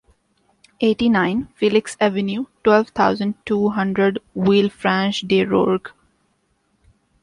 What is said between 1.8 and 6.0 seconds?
avenue, twelve thousand two hundred Villefranche-de-Rouergue